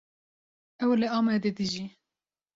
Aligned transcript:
Ew 0.83 0.91
li 0.99 1.07
Amedê 1.17 1.51
dijî. 1.59 1.85